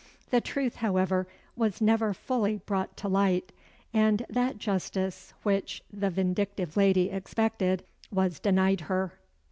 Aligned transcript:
The 0.31 0.41
truth, 0.41 0.77
however, 0.77 1.27
was 1.55 1.79
never 1.79 2.11
fully 2.11 2.57
brought 2.65 2.97
to 2.97 3.07
light; 3.07 3.51
and 3.93 4.25
that 4.31 4.57
justice 4.57 5.31
which 5.43 5.83
the 5.93 6.09
vindictive 6.09 6.75
lady 6.75 7.11
expected 7.11 7.83
was 8.11 8.39
denied 8.39 8.81
her. 8.81 9.13